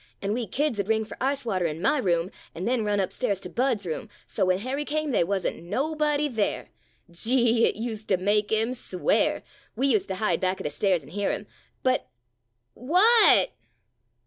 An' 0.19 0.33
we 0.33 0.47
kids 0.47 0.79
'u'd 0.79 0.87
ring 0.87 1.05
for 1.05 1.15
ice 1.21 1.45
water 1.45 1.67
in 1.67 1.79
my 1.79 1.99
room 1.99 2.31
an' 2.55 2.65
then 2.65 2.83
run 2.83 2.99
up 2.99 3.13
stairs 3.13 3.39
to 3.41 3.51
Bud's 3.51 3.85
room, 3.85 4.09
so 4.25 4.45
when 4.45 4.57
Harry 4.57 4.83
came 4.83 5.11
they 5.11 5.23
wuz 5.23 5.41
n't 5.45 5.61
nobody 5.61 6.27
there. 6.27 6.69
Gee!— 7.11 7.65
it 7.65 7.75
ust 7.77 8.07
to 8.07 8.17
make 8.17 8.49
him 8.51 8.73
swear— 8.73 9.43
we 9.75 9.93
ust 9.95 10.07
to 10.07 10.15
hide 10.15 10.39
back 10.39 10.59
of 10.59 10.63
the 10.63 10.71
stairs 10.71 11.03
an' 11.03 11.09
hear 11.09 11.31
him. 11.31 11.45
But 11.83 12.07
—[Calls. 12.73 12.89
]—What 12.91 13.51